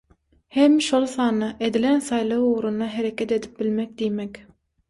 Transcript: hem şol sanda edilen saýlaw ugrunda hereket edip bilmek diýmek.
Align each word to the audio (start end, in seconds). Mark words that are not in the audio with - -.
hem 0.53 0.77
şol 0.85 1.05
sanda 1.11 1.51
edilen 1.67 2.01
saýlaw 2.07 2.47
ugrunda 2.47 2.91
hereket 2.97 3.35
edip 3.39 3.63
bilmek 3.63 3.97
diýmek. 4.03 4.43